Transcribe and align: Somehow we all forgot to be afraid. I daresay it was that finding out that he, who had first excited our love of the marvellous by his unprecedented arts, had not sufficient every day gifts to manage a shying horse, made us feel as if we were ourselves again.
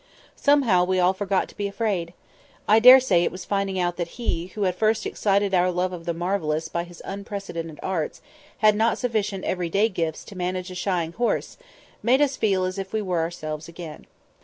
Somehow 0.35 0.83
we 0.83 0.97
all 0.99 1.13
forgot 1.13 1.47
to 1.49 1.55
be 1.55 1.67
afraid. 1.67 2.13
I 2.67 2.79
daresay 2.79 3.23
it 3.23 3.31
was 3.31 3.43
that 3.43 3.49
finding 3.49 3.77
out 3.79 3.97
that 3.97 4.07
he, 4.17 4.47
who 4.55 4.63
had 4.63 4.73
first 4.73 5.05
excited 5.05 5.53
our 5.53 5.69
love 5.69 5.93
of 5.93 6.05
the 6.05 6.13
marvellous 6.15 6.67
by 6.69 6.85
his 6.85 7.03
unprecedented 7.05 7.79
arts, 7.83 8.19
had 8.65 8.75
not 8.75 8.97
sufficient 8.97 9.43
every 9.45 9.69
day 9.69 9.89
gifts 9.89 10.23
to 10.23 10.35
manage 10.35 10.71
a 10.71 10.73
shying 10.73 11.11
horse, 11.11 11.55
made 12.01 12.19
us 12.19 12.35
feel 12.35 12.63
as 12.65 12.79
if 12.79 12.93
we 12.93 13.01
were 13.03 13.19
ourselves 13.19 13.67
again. 13.67 14.07